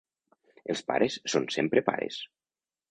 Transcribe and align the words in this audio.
Els 0.75 0.81
pares 0.89 1.19
són 1.35 1.47
sempre 1.59 1.87
pares. 1.93 2.21